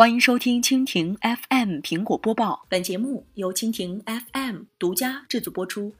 [0.00, 5.92] 欢迎收听蜻蜓 FM 苹果播报，本节目由蜻蜓 FM 独家制作播出。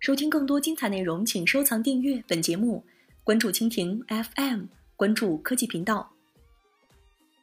[0.00, 2.82] 收听更多精彩内容，请收藏订阅本节目，
[3.22, 4.62] 关注蜻蜓 FM，
[4.96, 6.10] 关注科技频道。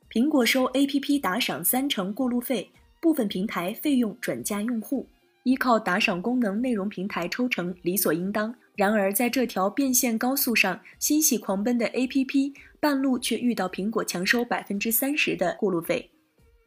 [0.10, 5.08] 苹果收 APP 打赏三成过路费，部分平台费用转嫁用户，
[5.44, 8.54] 依靠打赏功能，内容平台抽成理所应当。
[8.76, 16.10] 然而，在这条变现高速上，欣喜狂奔的 APP 半路却遇到苹果强收百分之三十的过路费。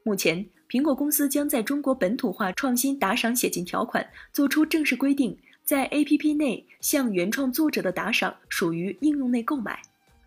[0.05, 9.81] 目前，苹果公司将在中国本土化创新打赏写进条款，做出正式规定，在 APP 内向原创作者的打赏属于应用内购买。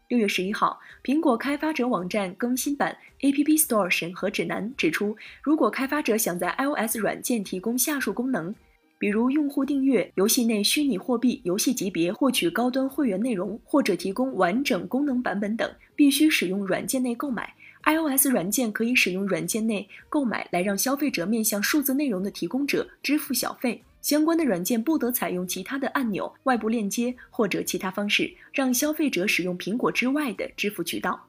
[0.09, 8.53] 六月十一号，苹果开发者网站更新版 App Store 审核指南指出，如果开发者想在 iOS 软件提供下述功能。
[8.97, 17.53] 比如，用户订阅游戏内虚拟货币游戏级别，获取高端会员内容，或者提供完整功能版本等，必须使用软件内购买。
[17.83, 23.83] iOS 软件可以使用软件内购买来让消费者面向数字内容的提供者支付小费。
[24.01, 31.28] 相关的软件不得采用其他的按钮、外部链接或者其他方式让消费者使用苹果之外的支付渠道。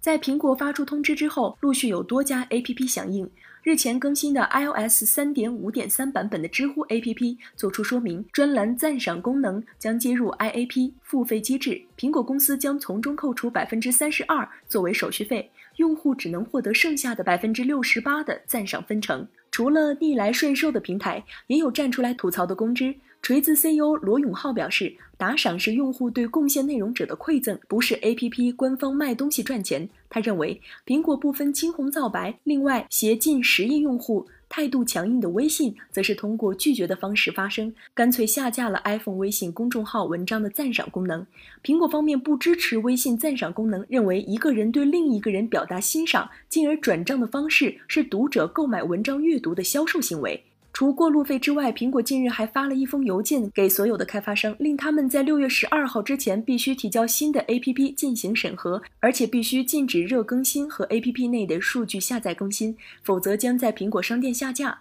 [0.00, 3.30] 在苹果发出通知之后，陆续有多家 APP 响应。
[3.62, 19.28] 日前更新的 iOS 三点五点三版本的知乎 APP 作出说明，专栏赞赏功能将接入 IAP 付费机制，苹果公司将从中扣除百分之三十二作为手续费，用户只能获得剩下的百分之六十八的赞赏分成。
[19.50, 22.94] 除了逆来顺受的平台，也有站出来吐槽的公知。
[23.22, 29.88] 锤子 CEO 罗永浩表示，打赏是用户对贡献内容者的馈赠，不是 APP 官方卖东西赚钱。
[30.08, 32.38] 他认为，苹果不分青红皂白。
[32.44, 41.24] 另外，携近十亿用户态度强硬的微信，则是通过拒绝的方式发声，干脆下架了 iPhone 微信公众号文章的赞赏功能。
[41.62, 50.42] 苹果方面不支持微信赞赏功能，认为一个人对另一个人表达欣赏，进而转账的方式，是读者购买文章阅读的销售行为。
[50.80, 64.78] 除过路费之外，苹果近日还发了一封邮件给所有的开发商，令他们在六月十二号之前必须提交新的 APP 进行审核，而且必须禁止热更新和 APP 内的数据下载更新，否则将在苹果商店下架。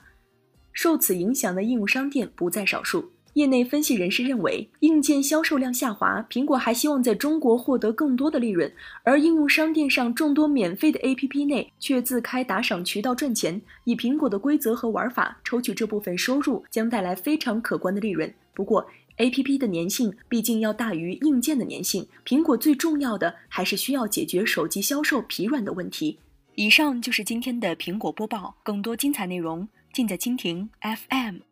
[0.72, 3.12] 受此影响的应用商店不在少数。
[3.34, 8.72] 业内分析人士认为，硬件销售量下滑，苹果还希望在中国获得更多的利润，
[9.04, 18.34] 而应用商店上众多免费的 APP 内却自开打赏渠道赚钱，以苹果的规则和玩法抽取这部分收入将带来非常可观的利润。
[18.54, 18.86] 不过
[19.18, 26.18] ，APP 的粘性毕竟要大于硬件的粘性，苹果最重要的还是需要解决手机销售疲软的问题。
[26.56, 31.49] 以上就是今天的苹果播报，更多精彩内容尽在蜻蜓 FM。